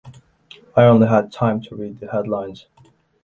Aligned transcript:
I 0.75 0.85
only 0.85 1.07
had 1.07 1.31
time 1.31 1.61
to 1.61 1.75
read 1.75 1.99
the 1.99 2.07
headlines. 2.11 2.65